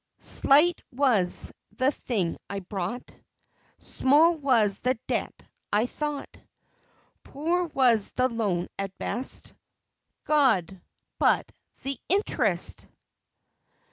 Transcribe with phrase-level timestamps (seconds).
[0.17, 3.13] Slight was the thing I bought,
[3.77, 6.39] Small was the debt I thought,
[7.23, 9.53] Poor was the loan at best
[10.25, 10.81] God!
[11.19, 11.51] but
[11.83, 12.87] the interest!